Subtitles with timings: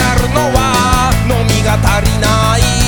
[0.00, 2.79] なるのは飲みが足りない。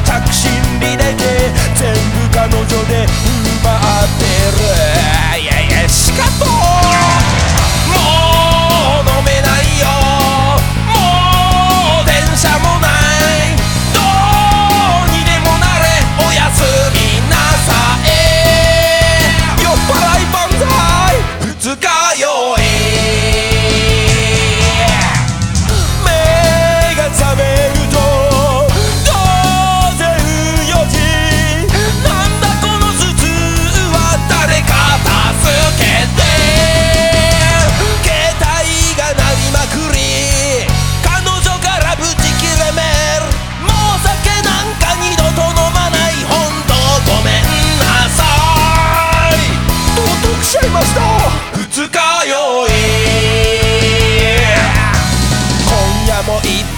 [0.00, 0.55] タクシー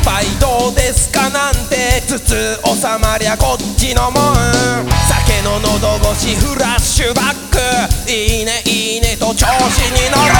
[0.04, 4.34] 杯どうですかなんてつつ収まりゃこっちのもん。
[5.08, 7.58] 酒の喉越しフラッシュバック
[8.10, 9.50] いいねいいねと調子
[9.92, 10.32] に乗る。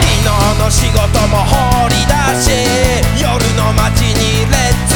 [0.00, 2.50] 昨日の仕事も放り出し
[3.22, 4.89] 夜の街にレッツ